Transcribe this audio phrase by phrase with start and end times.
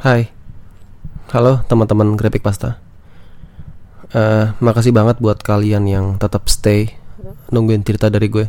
[0.00, 0.32] Hai,
[1.28, 2.80] halo teman-teman Graphic Pasta.
[4.16, 6.96] Uh, makasih banget buat kalian yang tetap stay
[7.52, 8.48] nungguin cerita dari gue.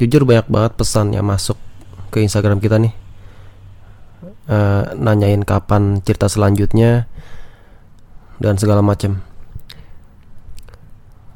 [0.00, 1.60] Jujur banyak banget pesan yang masuk
[2.08, 2.96] ke Instagram kita nih.
[4.48, 7.04] Uh, nanyain kapan cerita selanjutnya
[8.40, 9.20] dan segala macam.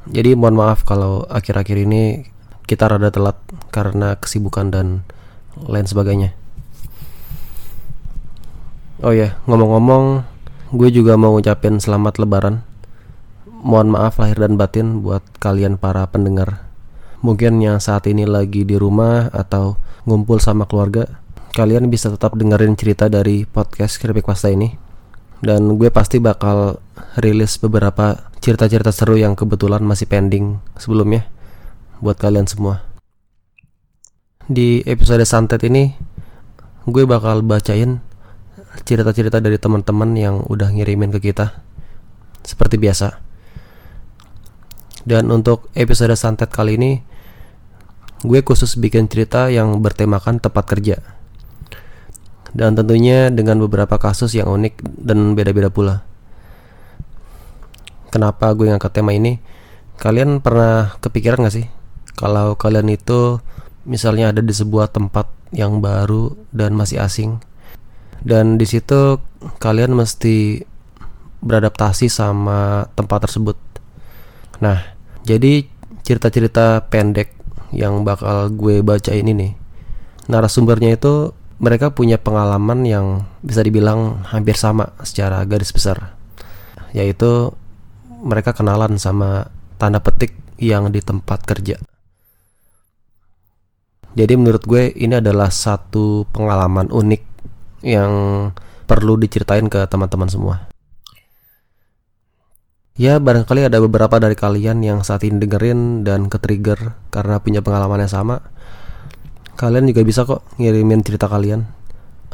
[0.08, 2.32] Jadi mohon maaf kalau akhir-akhir ini
[2.64, 3.36] kita rada telat
[3.68, 5.04] karena kesibukan dan
[5.68, 6.32] lain sebagainya.
[9.02, 10.22] Oh ya, ngomong-ngomong,
[10.79, 12.62] gue juga mau ngucapin selamat lebaran.
[13.50, 16.70] Mohon maaf lahir dan batin buat kalian para pendengar.
[17.18, 19.74] Mungkin yang saat ini lagi di rumah atau
[20.07, 21.18] ngumpul sama keluarga,
[21.50, 24.70] kalian bisa tetap dengerin cerita dari podcast Keripik Pasta ini.
[25.43, 26.79] Dan gue pasti bakal
[27.18, 31.26] rilis beberapa cerita-cerita seru yang kebetulan masih pending sebelumnya
[31.98, 32.86] buat kalian semua.
[34.46, 35.91] Di episode santet ini,
[36.86, 37.98] gue bakal bacain
[38.84, 41.61] cerita-cerita dari teman-teman yang udah ngirimin ke kita
[42.41, 43.20] seperti biasa.
[45.02, 46.92] Dan untuk episode santet kali ini
[48.22, 50.96] gue khusus bikin cerita yang bertemakan tempat kerja.
[52.52, 56.05] Dan tentunya dengan beberapa kasus yang unik dan beda-beda pula.
[58.12, 59.41] Kenapa gue ngangkat tema ini?
[59.96, 61.66] Kalian pernah kepikiran gak sih
[62.12, 63.41] kalau kalian itu
[63.89, 67.41] misalnya ada di sebuah tempat yang baru dan masih asing
[68.22, 69.18] dan di situ
[69.58, 70.62] kalian mesti
[71.42, 73.58] beradaptasi sama tempat tersebut.
[74.62, 74.78] Nah,
[75.26, 75.66] jadi
[76.06, 77.34] cerita-cerita pendek
[77.74, 79.52] yang bakal gue baca ini nih,
[80.30, 83.06] narasumbernya itu mereka punya pengalaman yang
[83.42, 86.14] bisa dibilang hampir sama secara garis besar,
[86.94, 87.50] yaitu
[88.22, 91.78] mereka kenalan sama tanda petik yang di tempat kerja.
[94.12, 97.31] Jadi menurut gue ini adalah satu pengalaman unik
[97.83, 98.11] yang
[98.86, 100.56] perlu diceritain ke teman-teman semua.
[102.92, 108.05] Ya barangkali ada beberapa dari kalian yang saat ini dengerin dan ke-trigger karena punya pengalaman
[108.05, 108.45] yang sama.
[109.56, 111.64] Kalian juga bisa kok ngirimin cerita kalian,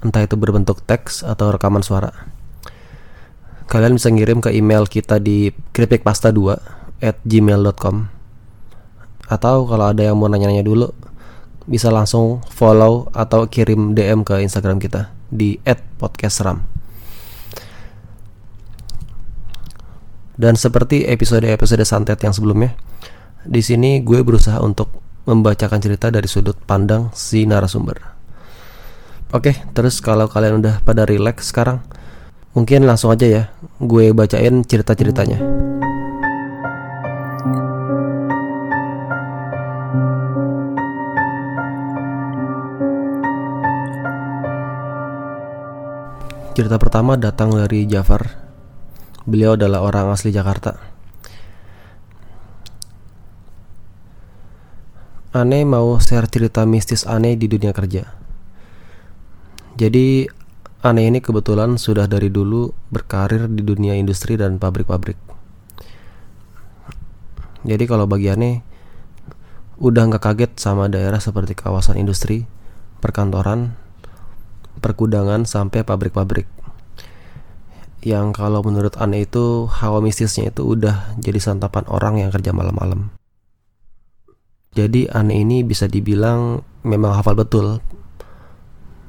[0.03, 2.11] entah itu berbentuk teks atau rekaman suara.
[3.71, 6.41] Kalian bisa ngirim ke email kita di kripikpasta2
[7.05, 8.09] at gmail.com
[9.29, 10.89] Atau kalau ada yang mau nanya-nanya dulu,
[11.69, 15.61] bisa langsung follow atau kirim DM ke Instagram kita di
[16.01, 16.65] @podcastram.
[20.39, 22.79] Dan seperti episode-episode santet yang sebelumnya,
[23.43, 24.91] di sini gue berusaha untuk
[25.27, 27.99] membacakan cerita dari sudut pandang si narasumber.
[29.35, 31.85] Oke, terus kalau kalian udah pada relax sekarang,
[32.57, 33.43] mungkin langsung aja ya,
[33.77, 35.78] gue bacain cerita-ceritanya.
[46.59, 48.35] Cerita pertama datang dari Jafar.
[49.31, 50.75] Beliau adalah orang asli Jakarta.
[55.31, 58.11] Aneh mau share cerita mistis aneh di dunia kerja.
[59.79, 60.27] Jadi
[60.83, 65.15] aneh ini kebetulan sudah dari dulu berkarir di dunia industri dan pabrik-pabrik.
[67.71, 68.67] Jadi kalau bagi aneh
[69.79, 72.51] udah nggak kaget sama daerah seperti kawasan industri,
[72.99, 73.79] perkantoran,
[74.79, 76.47] perkudangan sampai pabrik-pabrik
[78.07, 83.11] yang kalau menurut Aneh itu hawa mistisnya itu udah jadi santapan orang yang kerja malam-malam.
[84.79, 87.83] Jadi Aneh ini bisa dibilang memang hafal betul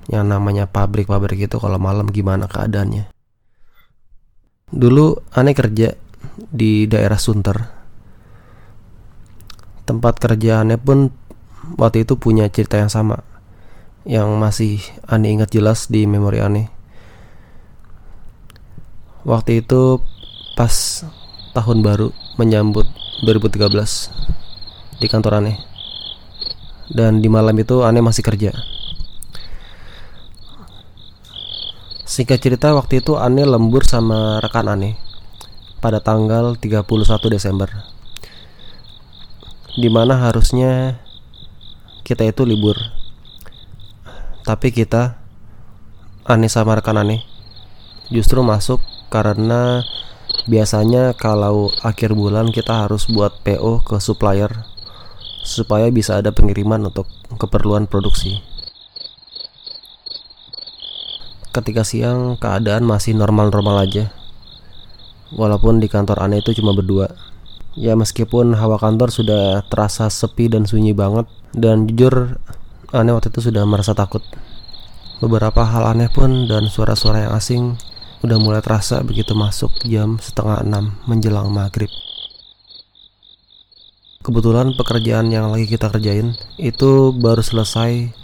[0.09, 3.13] yang namanya pabrik-pabrik itu kalau malam gimana keadaannya.
[4.73, 5.93] Dulu Aneh kerja
[6.49, 7.57] di daerah Sunter.
[9.85, 11.13] Tempat kerja Aneh pun
[11.77, 13.28] waktu itu punya cerita yang sama
[14.07, 16.67] yang masih aneh ingat jelas di memori aneh.
[19.27, 19.99] Waktu itu
[20.55, 21.03] pas
[21.51, 22.87] tahun baru menyambut
[23.27, 23.67] 2013
[25.03, 25.57] di kantor aneh.
[26.89, 28.55] Dan di malam itu aneh masih kerja.
[32.07, 34.97] Singkat cerita waktu itu aneh lembur sama rekan aneh
[35.83, 36.81] pada tanggal 31
[37.29, 37.69] Desember.
[39.77, 40.97] Di mana harusnya
[42.01, 42.98] kita itu libur
[44.49, 45.21] tapi kita
[46.25, 47.21] aneh sama rekan aneh
[48.09, 48.81] justru masuk
[49.13, 49.85] karena
[50.49, 54.49] biasanya kalau akhir bulan kita harus buat PO ke supplier
[55.45, 57.05] supaya bisa ada pengiriman untuk
[57.37, 58.41] keperluan produksi.
[61.53, 64.09] Ketika siang keadaan masih normal-normal aja.
[65.29, 67.13] Walaupun di kantor aneh itu cuma berdua.
[67.77, 72.41] Ya meskipun hawa kantor sudah terasa sepi dan sunyi banget dan jujur
[72.89, 74.25] Aneh waktu itu sudah merasa takut
[75.19, 77.63] Beberapa hal aneh pun dan suara-suara yang asing
[78.23, 81.91] udah mulai terasa begitu masuk jam setengah enam menjelang maghrib.
[84.23, 88.15] Kebetulan pekerjaan yang lagi kita kerjain itu baru selesai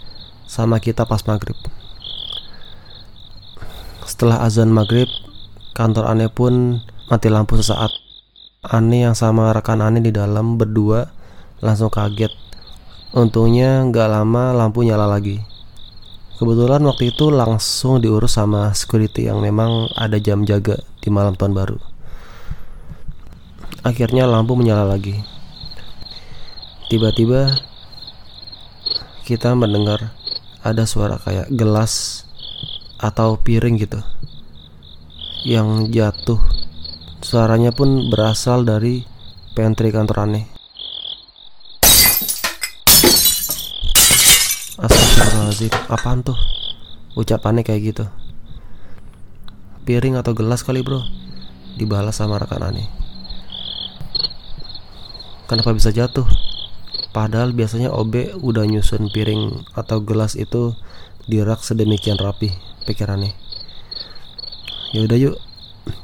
[0.48, 1.60] sama kita pas maghrib.
[4.08, 5.12] Setelah azan maghrib,
[5.76, 6.80] kantor aneh pun
[7.12, 7.92] mati lampu sesaat.
[8.64, 11.12] Aneh yang sama rekan aneh di dalam berdua
[11.60, 12.32] langsung kaget.
[13.16, 15.40] Untungnya nggak lama lampu nyala lagi.
[16.36, 21.56] Kebetulan waktu itu langsung diurus sama security yang memang ada jam jaga di malam tahun
[21.56, 21.80] baru.
[23.88, 25.16] Akhirnya lampu menyala lagi.
[26.92, 27.56] Tiba-tiba
[29.24, 30.12] kita mendengar
[30.60, 32.28] ada suara kayak gelas
[33.00, 34.04] atau piring gitu
[35.48, 36.44] yang jatuh.
[37.24, 39.08] Suaranya pun berasal dari
[39.56, 40.55] pantry kantor aneh.
[45.16, 45.72] Astagfirullahaladzim.
[45.88, 46.36] Apaan tuh?
[47.16, 48.06] Ucapannya kayak gitu.
[49.88, 51.00] Piring atau gelas kali bro?
[51.80, 52.84] Dibalas sama rekan aneh
[55.48, 56.28] Kenapa bisa jatuh?
[57.16, 60.76] Padahal biasanya OB udah nyusun piring atau gelas itu
[61.32, 62.52] di rak sedemikian rapi
[62.84, 63.32] pikirannya.
[64.92, 65.40] Ya udah yuk,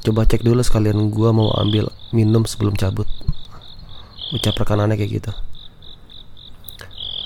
[0.08, 3.12] coba cek dulu sekalian gua mau ambil minum sebelum cabut.
[4.32, 5.32] Ucap rekanannya kayak gitu.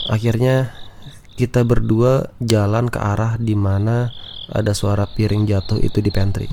[0.10, 0.74] Akhirnya
[1.36, 4.16] kita berdua jalan ke arah di mana
[4.48, 6.48] ada suara piring jatuh itu di pantry.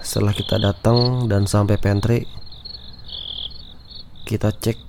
[0.00, 2.24] Setelah kita datang dan sampai pantry,
[4.24, 4.80] kita cek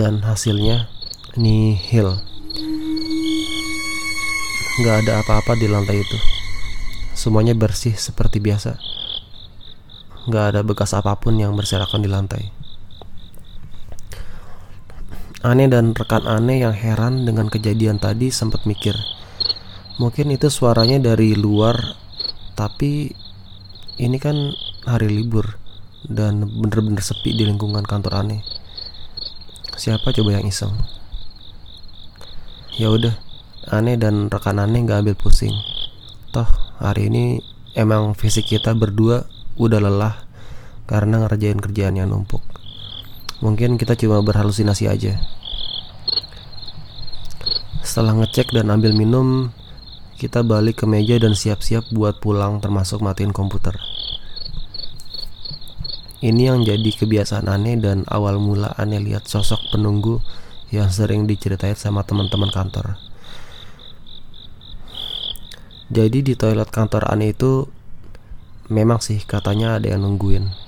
[0.00, 0.88] dan hasilnya
[1.36, 2.16] nihil.
[4.80, 6.18] Gak ada apa-apa di lantai itu.
[7.12, 8.80] Semuanya bersih seperti biasa.
[10.32, 12.65] Gak ada bekas apa pun yang berserakan di lantai.
[15.44, 18.96] Aneh dan rekan aneh yang heran dengan kejadian tadi sempat mikir,
[20.00, 21.76] mungkin itu suaranya dari luar,
[22.56, 23.12] tapi
[24.00, 24.56] ini kan
[24.88, 25.60] hari libur
[26.08, 28.40] dan bener-bener sepi di lingkungan kantor aneh.
[29.76, 30.72] Siapa coba yang iseng?
[32.80, 33.12] Ya udah,
[33.68, 35.52] aneh dan rekan aneh gak ambil pusing.
[36.32, 36.48] Toh
[36.80, 37.44] hari ini
[37.76, 39.28] emang fisik kita berdua
[39.60, 40.16] udah lelah
[40.88, 42.55] karena ngerjain kerjaan yang numpuk.
[43.44, 45.20] Mungkin kita cuma berhalusinasi aja.
[47.86, 49.52] Setelah ngecek dan ambil minum,
[50.16, 53.76] kita balik ke meja dan siap-siap buat pulang termasuk matiin komputer.
[56.24, 60.24] Ini yang jadi kebiasaan aneh dan awal mula aneh lihat sosok penunggu
[60.72, 62.96] yang sering diceritain sama teman-teman kantor.
[65.86, 67.70] Jadi di toilet kantor aneh itu
[68.72, 70.65] memang sih katanya ada yang nungguin.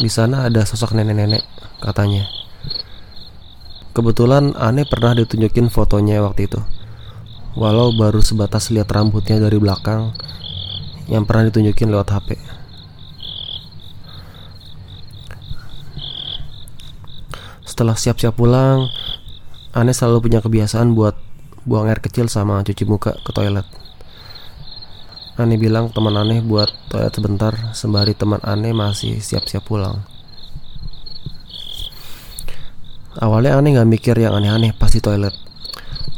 [0.00, 1.44] Di sana ada sosok nenek-nenek
[1.82, 2.24] katanya.
[3.92, 6.60] Kebetulan aneh pernah ditunjukin fotonya waktu itu.
[7.52, 10.16] Walau baru sebatas lihat rambutnya dari belakang
[11.12, 12.40] yang pernah ditunjukin lewat HP.
[17.68, 18.88] Setelah siap-siap pulang,
[19.76, 21.16] aneh selalu punya kebiasaan buat
[21.68, 23.81] buang air kecil sama cuci muka ke toilet.
[25.32, 30.04] Aneh bilang teman aneh buat toilet sebentar sembari teman aneh masih siap-siap pulang.
[33.16, 35.32] Awalnya aneh gak mikir yang aneh-aneh pas di toilet.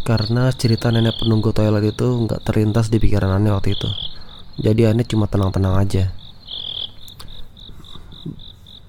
[0.03, 3.87] Karena cerita nenek penunggu toilet itu gak terlintas di pikiran aneh waktu itu.
[4.59, 6.11] Jadi aneh cuma tenang-tenang aja.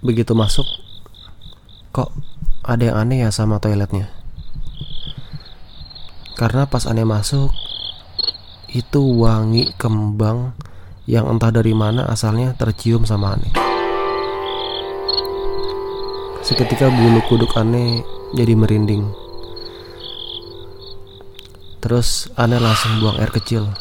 [0.02, 0.66] Begitu masuk
[1.96, 2.12] Kok
[2.68, 4.12] ada yang aneh ya sama toiletnya?
[6.36, 7.56] Karena pas aneh masuk
[8.76, 10.52] Itu wangi kembang
[11.08, 13.66] Yang entah dari mana asalnya tercium sama aneh
[16.46, 18.06] Seketika bulu kuduk aneh
[18.38, 19.10] jadi merinding.
[21.82, 23.74] Terus aneh langsung buang air kecil.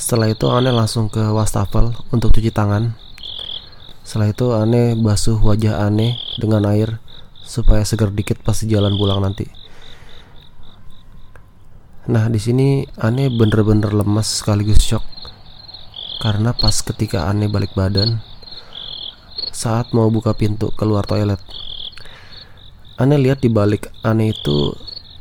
[0.00, 2.96] Setelah itu aneh langsung ke wastafel untuk cuci tangan.
[4.08, 6.96] Setelah itu aneh basuh wajah aneh dengan air
[7.44, 9.52] supaya segar dikit pas jalan pulang nanti.
[12.08, 15.04] Nah di sini aneh bener-bener lemas sekaligus shock
[16.24, 18.24] karena pas ketika aneh balik badan
[19.52, 21.36] saat mau buka pintu keluar toilet.
[22.96, 24.72] Aneh lihat di balik aneh itu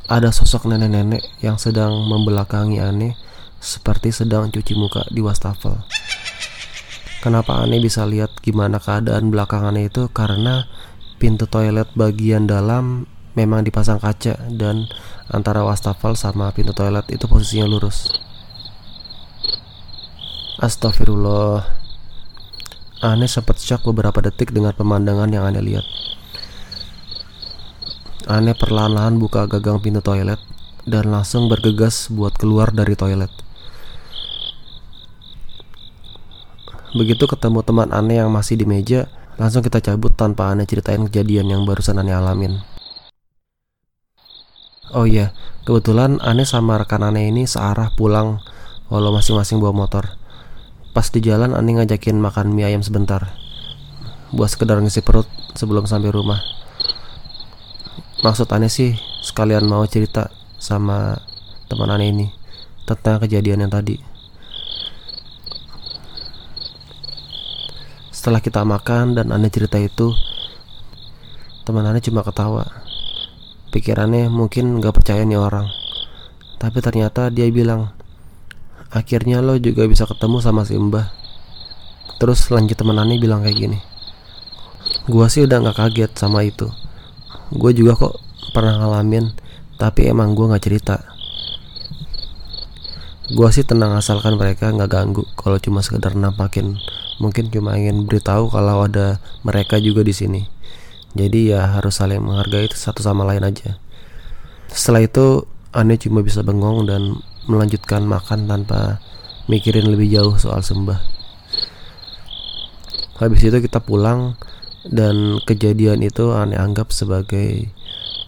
[0.07, 3.19] ada sosok nenek-nenek yang sedang membelakangi aneh
[3.59, 5.75] seperti sedang cuci muka di wastafel.
[7.19, 10.07] Kenapa aneh bisa lihat gimana keadaan belakang aneh itu?
[10.15, 10.63] Karena
[11.19, 14.87] pintu toilet bagian dalam memang dipasang kaca dan
[15.27, 18.11] antara wastafel sama pintu toilet itu posisinya lurus.
[20.57, 21.63] Astagfirullah.
[23.05, 25.85] Aneh sempat shock beberapa detik dengan pemandangan yang aneh lihat.
[28.25, 30.41] Aneh perlahan-lahan buka gagang pintu toilet
[30.87, 33.29] dan langsung bergegas buat keluar dari toilet.
[36.95, 39.05] Begitu ketemu teman aneh yang masih di meja,
[39.37, 42.63] langsung kita cabut tanpa aneh ceritain kejadian yang barusan aneh alamin.
[44.95, 45.35] Oh iya,
[45.67, 48.39] kebetulan aneh sama rekan aneh ini searah pulang
[48.87, 50.15] walau masing-masing bawa motor.
[50.95, 53.35] Pas di jalan aneh ngajakin makan mie ayam sebentar.
[54.31, 55.27] Buat sekedar ngisi perut
[55.59, 56.39] sebelum sampai rumah.
[58.23, 58.95] Maksud aneh sih
[59.27, 61.19] sekalian mau cerita sama
[61.67, 62.27] teman aneh ini
[62.87, 63.99] tentang kejadian yang tadi.
[68.15, 70.15] Setelah kita makan dan aneh cerita itu,
[71.67, 72.86] teman aneh cuma ketawa.
[73.73, 75.67] Pikirannya mungkin gak percaya nih orang.
[76.57, 77.93] Tapi ternyata dia bilang,
[78.89, 81.07] akhirnya lo juga bisa ketemu sama si Mbah.
[82.17, 83.79] Terus lanjut teman aneh bilang kayak gini.
[85.05, 86.67] Gua sih udah gak kaget sama itu.
[87.53, 88.15] Gue juga kok
[88.51, 89.31] pernah ngalamin,
[89.77, 91.17] tapi emang gue gak cerita.
[93.27, 96.79] Gua sih tenang asalkan mereka nggak ganggu kalau cuma sekedar nampakin
[97.19, 100.41] mungkin cuma ingin beritahu kalau ada mereka juga di sini.
[101.17, 103.81] Jadi ya harus saling menghargai satu sama lain aja.
[104.69, 107.17] Setelah itu Ane cuma bisa bengong dan
[107.49, 109.01] melanjutkan makan tanpa
[109.49, 111.01] mikirin lebih jauh soal sembah.
[113.17, 114.37] Habis itu kita pulang
[114.85, 117.73] dan kejadian itu Ane anggap sebagai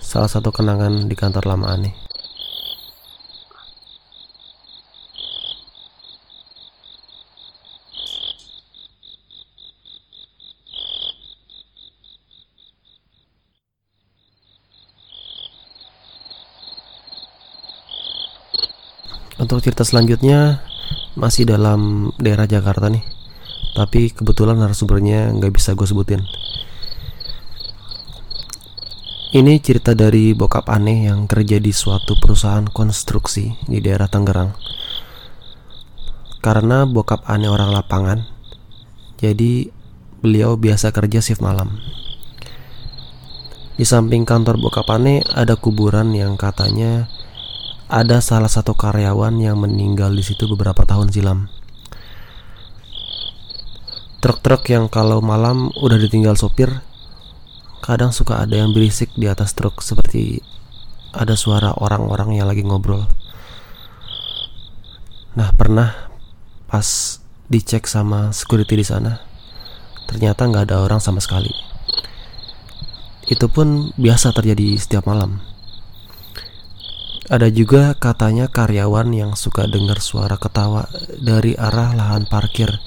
[0.01, 2.08] salah satu kenangan di kantor lama Ane.
[19.39, 20.59] Untuk cerita selanjutnya
[21.15, 23.07] masih dalam daerah Jakarta nih.
[23.71, 26.19] Tapi kebetulan narasumbernya nggak bisa gue sebutin.
[29.29, 34.51] Ini cerita dari bokap aneh yang kerja di suatu perusahaan konstruksi di daerah Tangerang.
[36.43, 38.25] Karena bokap aneh orang lapangan,
[39.21, 39.69] jadi
[40.19, 41.79] beliau biasa kerja shift malam.
[43.77, 47.07] Di samping kantor bokap aneh ada kuburan yang katanya
[47.89, 51.49] ada salah satu karyawan yang meninggal di situ beberapa tahun silam.
[54.21, 56.69] Truk-truk yang kalau malam udah ditinggal sopir,
[57.81, 60.37] kadang suka ada yang berisik di atas truk seperti
[61.17, 63.09] ada suara orang-orang yang lagi ngobrol.
[65.33, 66.13] Nah, pernah
[66.69, 67.17] pas
[67.49, 69.17] dicek sama security di sana,
[70.05, 71.49] ternyata nggak ada orang sama sekali.
[73.25, 75.41] Itu pun biasa terjadi setiap malam.
[77.29, 80.89] Ada juga katanya karyawan yang suka dengar suara ketawa
[81.21, 82.81] dari arah lahan parkir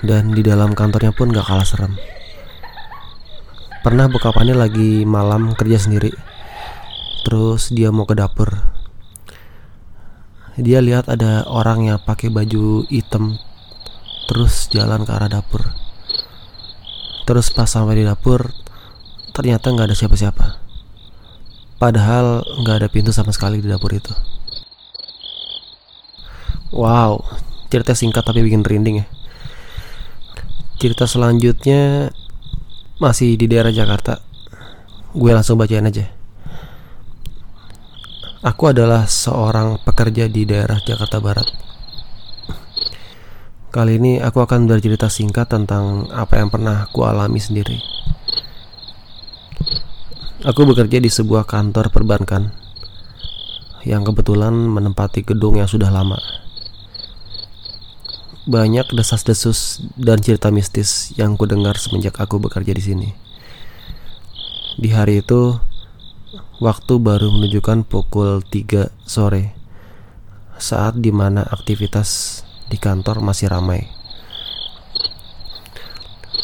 [0.00, 1.92] dan di dalam kantornya pun gak kalah serem.
[3.84, 6.08] Pernah bokapannya lagi malam kerja sendiri,
[7.28, 8.48] terus dia mau ke dapur.
[10.56, 13.36] Dia lihat ada orang yang pakai baju hitam
[14.24, 15.68] terus jalan ke arah dapur.
[17.28, 18.56] Terus pas sampai di dapur,
[19.36, 20.63] ternyata nggak ada siapa-siapa.
[21.76, 24.14] Padahal nggak ada pintu sama sekali di dapur itu.
[26.74, 27.22] Wow,
[27.70, 29.06] cerita singkat tapi bikin merinding ya.
[30.78, 32.10] Cerita selanjutnya
[32.98, 34.18] masih di daerah Jakarta.
[35.14, 36.10] Gue langsung bacain aja.
[38.44, 41.48] Aku adalah seorang pekerja di daerah Jakarta Barat.
[43.74, 47.80] Kali ini aku akan bercerita singkat tentang apa yang pernah aku alami sendiri.
[50.44, 52.52] Aku bekerja di sebuah kantor perbankan
[53.80, 56.20] yang kebetulan menempati gedung yang sudah lama.
[58.44, 63.08] Banyak desas-desus dan cerita mistis yang ku dengar semenjak aku bekerja di sini.
[64.76, 65.56] Di hari itu,
[66.60, 69.56] waktu baru menunjukkan pukul 3 sore,
[70.60, 73.88] saat di mana aktivitas di kantor masih ramai.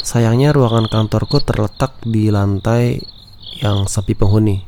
[0.00, 3.19] Sayangnya ruangan kantorku terletak di lantai
[3.60, 4.64] yang sepi penghuni.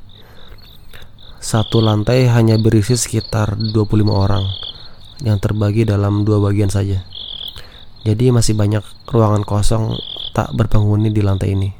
[1.43, 4.47] Satu lantai hanya berisi sekitar 25 orang
[5.25, 7.03] yang terbagi dalam dua bagian saja.
[8.07, 9.97] Jadi masih banyak ruangan kosong
[10.37, 11.71] tak berpenghuni di lantai ini.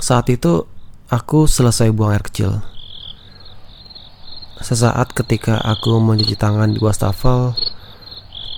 [0.00, 0.64] Saat itu
[1.08, 2.62] aku selesai buang air kecil.
[4.60, 7.56] Sesaat ketika aku mencuci tangan di wastafel,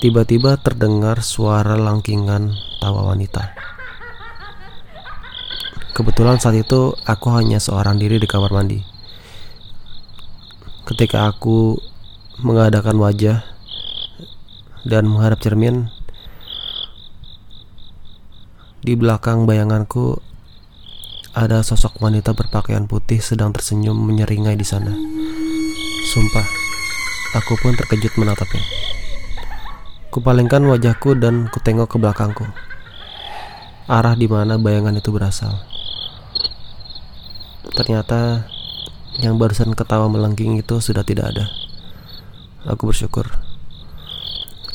[0.03, 2.51] tiba-tiba terdengar suara langkingan
[2.83, 3.72] tawa wanita.
[5.93, 8.81] Kebetulan saat itu aku hanya seorang diri di kamar mandi.
[10.89, 11.77] Ketika aku
[12.41, 13.45] mengadakan wajah
[14.89, 15.93] dan menghadap cermin,
[18.81, 20.17] di belakang bayanganku
[21.37, 24.97] ada sosok wanita berpakaian putih sedang tersenyum menyeringai di sana.
[26.09, 26.49] Sumpah,
[27.37, 28.65] aku pun terkejut menatapnya.
[30.09, 32.49] Kupalingkan wajahku dan kutengok ke belakangku.
[33.93, 35.72] Arah di mana bayangan itu berasal.
[37.73, 38.49] Ternyata
[39.21, 41.49] yang barusan ketawa melengking itu sudah tidak ada.
[42.69, 43.29] Aku bersyukur.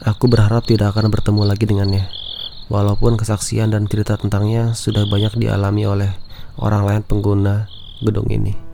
[0.05, 2.05] Aku berharap tidak akan bertemu lagi dengannya.
[2.67, 6.11] Walaupun kesaksian dan cerita tentangnya sudah banyak dialami oleh
[6.59, 7.71] orang lain pengguna
[8.03, 8.66] gedung ini.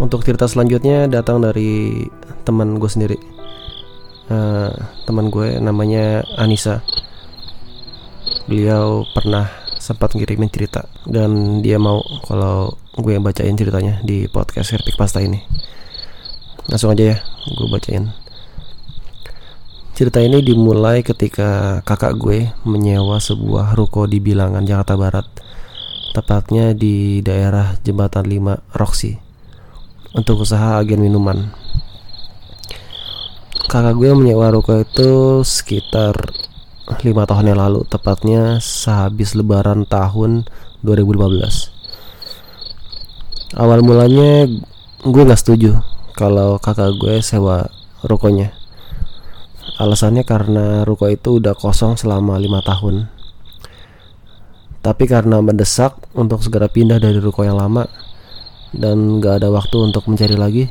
[0.00, 2.02] Untuk cerita selanjutnya datang dari
[2.48, 3.18] teman gue sendiri.
[4.32, 4.72] Uh,
[5.04, 6.80] teman gue namanya Anissa.
[8.48, 14.72] Beliau pernah sempat ngirimin cerita dan dia mau kalau gue yang bacain ceritanya di podcast
[14.72, 15.44] Herpik Pasta ini.
[16.66, 17.18] Langsung aja ya,
[17.52, 18.08] gue bacain.
[19.92, 25.26] Cerita ini dimulai ketika kakak gue menyewa sebuah ruko di Bilangan, Jakarta Barat.
[26.16, 29.29] Tepatnya di daerah Jembatan 5 Roxy
[30.14, 31.54] untuk usaha agen minuman.
[33.70, 36.14] Kakak gue menyewa ruko itu sekitar
[37.06, 40.50] lima tahun yang lalu, tepatnya sehabis Lebaran tahun
[40.82, 41.70] 2015.
[43.54, 44.50] Awal mulanya
[45.06, 45.78] gue nggak setuju
[46.18, 47.70] kalau kakak gue sewa
[48.02, 48.50] rukonya.
[49.78, 53.06] Alasannya karena ruko itu udah kosong selama lima tahun.
[54.82, 57.86] Tapi karena mendesak untuk segera pindah dari ruko yang lama,
[58.70, 60.64] dan gak ada waktu untuk mencari lagi.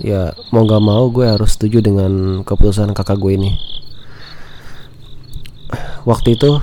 [0.00, 3.50] Ya mau gak mau gue harus setuju dengan keputusan kakak gue ini.
[6.08, 6.60] Waktu itu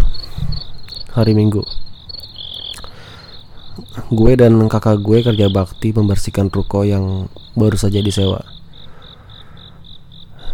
[1.13, 1.61] hari minggu.
[4.13, 8.41] Gue dan kakak gue kerja bakti membersihkan ruko yang baru saja disewa.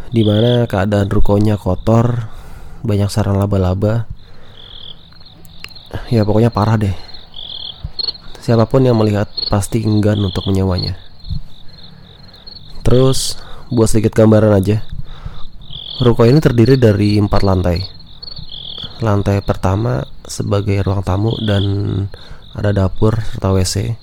[0.09, 2.27] Di mana keadaan rukonya kotor
[2.81, 4.07] banyak sarang laba-laba.
[6.09, 7.08] Ya pokoknya parah deh
[8.49, 10.97] Siapa pun yang melihat pasti enggan untuk menyewanya.
[12.81, 13.37] Terus,
[13.69, 14.81] buat sedikit gambaran aja.
[16.01, 17.85] Ruko ini terdiri dari empat lantai.
[19.05, 21.61] Lantai pertama sebagai ruang tamu dan
[22.57, 23.93] ada dapur serta WC.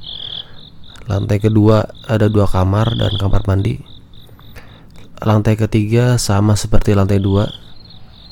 [1.10, 3.82] Lantai kedua ada dua kamar dan kamar mandi.
[5.26, 7.50] Lantai ketiga sama seperti lantai dua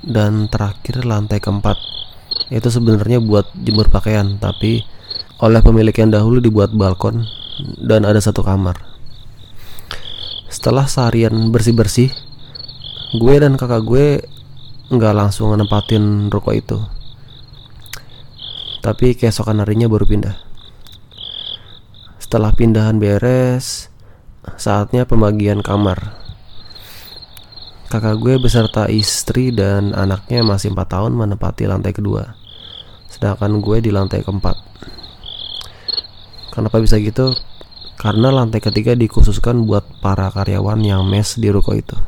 [0.07, 1.75] dan terakhir lantai keempat
[2.55, 4.87] itu sebenarnya buat jemur pakaian tapi
[5.43, 7.27] oleh pemilik yang dahulu dibuat balkon
[7.83, 8.79] dan ada satu kamar.
[10.47, 12.15] Setelah seharian bersih-bersih,
[13.19, 14.23] gue dan kakak gue
[14.95, 16.79] nggak langsung nempatin ruko itu.
[18.85, 20.37] Tapi keesokan harinya baru pindah.
[22.21, 23.91] Setelah pindahan beres,
[24.61, 26.21] saatnya pembagian kamar.
[27.91, 32.35] Kakak gue beserta istri dan anaknya masih 4 tahun menempati lantai kedua.
[33.07, 34.59] Sedangkan gue di lantai keempat.
[36.55, 37.35] Kenapa bisa gitu?
[37.99, 41.99] Karena lantai ketiga dikhususkan buat para karyawan yang mes di ruko itu.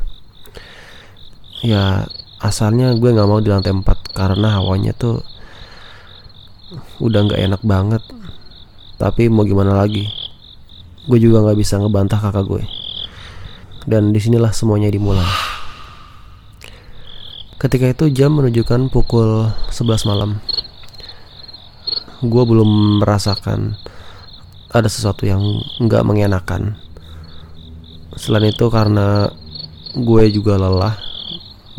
[1.67, 2.07] Ya
[2.39, 5.19] asalnya gue nggak mau di lantai 4 karena hawanya tuh
[7.03, 8.03] udah nggak enak banget.
[8.95, 10.07] Tapi mau gimana lagi?
[11.11, 12.63] Gue juga nggak bisa ngebantah kakak gue.
[13.83, 15.27] Dan di sinilah semuanya dimulai.
[17.59, 20.39] Ketika itu jam menunjukkan pukul 11 malam.
[22.23, 23.75] Gue belum merasakan
[24.71, 25.41] ada sesuatu yang
[25.79, 26.75] nggak mengenakan.
[28.17, 29.31] Selain itu karena
[29.95, 30.97] gue juga lelah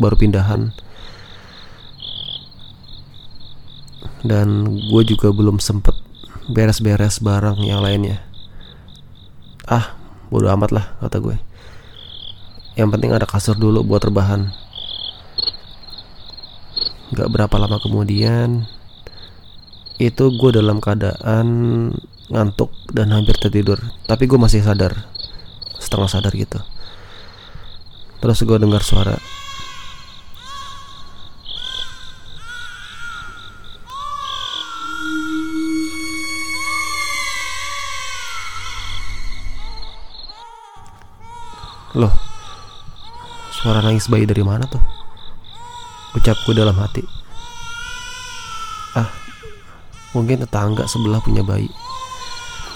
[0.01, 0.73] baru pindahan.
[4.19, 5.95] Dan gue juga belum sempet
[6.51, 8.19] beres-beres barang yang lainnya.
[9.69, 9.95] Ah
[10.33, 11.37] bodo amat lah kata gue.
[12.75, 14.49] Yang penting ada kasur dulu buat rebahan.
[17.09, 18.69] Gak berapa lama kemudian
[19.97, 21.47] Itu gue dalam keadaan
[22.29, 23.81] ngantuk dan hampir tertidur.
[24.05, 25.09] Tapi gue masih sadar
[25.81, 26.61] setengah sadar gitu.
[28.21, 29.17] Terus gue dengar suara.
[41.97, 42.13] Loh
[43.49, 44.77] Suara nangis bayi dari mana tuh?
[46.13, 47.01] Ucapku dalam hati.
[48.93, 49.09] Ah
[50.13, 51.65] Mungkin tetangga sebelah punya bayi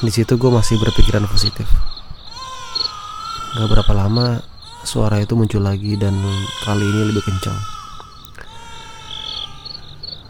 [0.04, 1.64] Di situ gue masih berpikiran positif.
[3.56, 4.44] Gak berapa lama
[4.84, 6.12] suara itu muncul lagi dan
[6.68, 7.56] kali ini lebih kencang.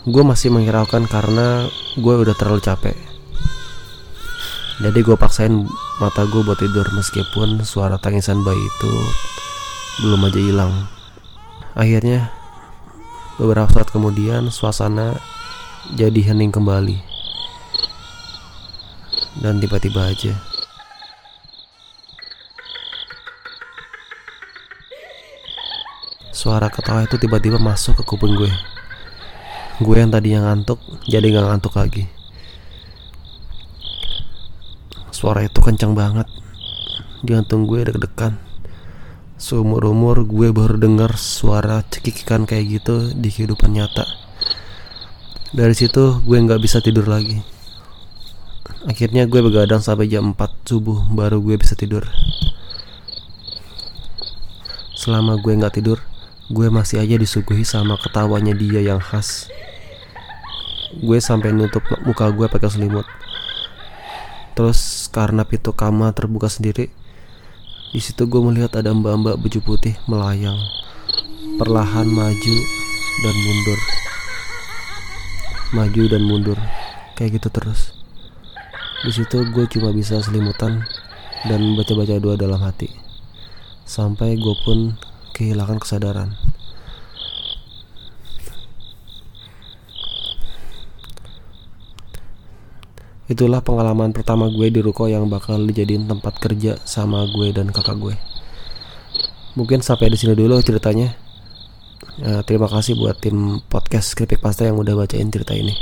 [0.05, 1.65] Gue masih menghiraukan karena
[1.97, 2.93] gue udah terlalu capek.
[4.77, 5.65] Jadi gue paksain
[5.97, 8.93] mata gue buat tidur meskipun suara tangisan bayi itu
[10.05, 10.73] belum aja hilang.
[11.73, 12.29] Akhirnya
[13.41, 15.17] beberapa saat kemudian suasana
[15.97, 17.12] jadi hening kembali.
[19.41, 20.33] Dan tiba-tiba aja
[26.43, 28.51] Suara ketawa itu tiba-tiba masuk ke kuping gue.
[29.79, 30.75] Gue yang tadinya ngantuk,
[31.07, 32.03] jadi gak ngantuk lagi.
[35.07, 36.27] Suara itu kencang banget.
[37.23, 38.35] Jantung gue deg-degan.
[39.39, 44.03] Seumur-umur gue baru dengar suara cekikikan kayak gitu di kehidupan nyata.
[45.55, 47.52] Dari situ gue nggak bisa tidur lagi.
[48.83, 52.03] Akhirnya gue begadang sampai jam 4 subuh baru gue bisa tidur.
[54.91, 56.03] Selama gue nggak tidur,
[56.51, 59.47] gue masih aja disuguhi sama ketawanya dia yang khas.
[60.99, 63.07] Gue sampai nutup muka gue pakai selimut.
[64.51, 66.91] Terus karena pintu kamar terbuka sendiri
[67.95, 70.59] di situ gue melihat ada mbak-mbak baju putih melayang
[71.55, 72.55] perlahan maju
[73.23, 73.79] dan mundur.
[75.71, 76.59] Maju dan mundur
[77.15, 78.02] kayak gitu terus
[79.03, 80.83] di situ gue cuma bisa selimutan
[81.43, 83.03] dan baca-baca doa dalam hati
[83.83, 84.95] sampai gue pun
[85.35, 86.31] kehilangan kesadaran.
[93.23, 97.97] Itulah pengalaman pertama gue di ruko yang bakal dijadiin tempat kerja sama gue dan kakak
[97.97, 98.15] gue.
[99.57, 101.15] Mungkin sampai di sini dulu ceritanya.
[102.13, 105.73] Uh, terima kasih buat tim podcast Kripik Pasta yang udah bacain cerita ini.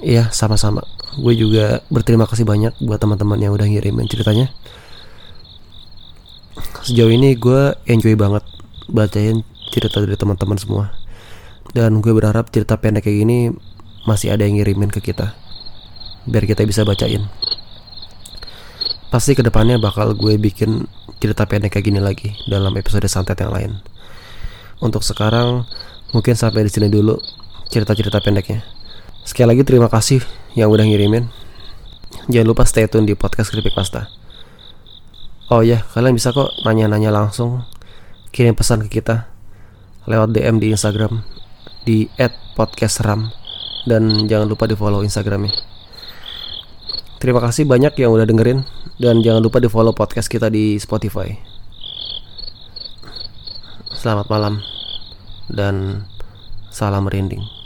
[0.00, 0.80] Iya, sama-sama.
[1.12, 4.48] Gue juga berterima kasih banyak buat teman-teman yang udah ngirimin ceritanya.
[6.88, 8.40] Sejauh ini gue enjoy banget
[8.88, 10.84] bacain cerita dari teman-teman semua.
[11.76, 13.38] Dan gue berharap cerita pendek kayak gini
[14.08, 15.36] masih ada yang ngirimin ke kita.
[16.24, 17.28] Biar kita bisa bacain.
[19.12, 20.88] Pasti ke depannya bakal gue bikin
[21.20, 23.72] cerita pendek kayak gini lagi dalam episode santet yang lain.
[24.80, 25.68] Untuk sekarang
[26.16, 27.20] mungkin sampai di sini dulu
[27.68, 28.64] cerita-cerita pendeknya
[29.22, 30.22] sekali lagi terima kasih
[30.58, 31.26] yang udah ngirimin
[32.30, 34.22] jangan lupa stay tune di podcast Kripik Pasta
[35.52, 37.68] Oh ya, kalian bisa kok nanya-nanya langsung,
[38.32, 39.28] kirim pesan ke kita
[40.08, 41.20] lewat DM di Instagram
[41.84, 42.08] di
[42.56, 43.28] @podcastram
[43.84, 45.52] dan jangan lupa di follow Instagramnya.
[47.20, 48.64] Terima kasih banyak yang udah dengerin
[48.96, 51.36] dan jangan lupa di follow podcast kita di Spotify.
[53.92, 54.64] Selamat malam
[55.52, 56.08] dan
[56.72, 57.61] salam merinding.